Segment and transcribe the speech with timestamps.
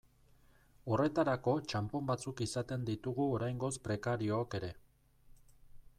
[0.93, 4.73] Horretarako txanpon batzuk izaten ditugu oraingoz prekariook ere.